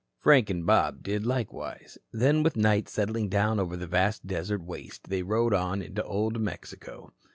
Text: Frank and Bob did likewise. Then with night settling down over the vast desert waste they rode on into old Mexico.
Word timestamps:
Frank 0.17 0.49
and 0.49 0.65
Bob 0.65 1.03
did 1.03 1.27
likewise. 1.27 1.99
Then 2.11 2.41
with 2.41 2.57
night 2.57 2.89
settling 2.89 3.29
down 3.29 3.59
over 3.59 3.77
the 3.77 3.85
vast 3.85 4.25
desert 4.25 4.63
waste 4.63 5.09
they 5.09 5.21
rode 5.21 5.53
on 5.53 5.83
into 5.83 6.03
old 6.03 6.41
Mexico. 6.41 7.13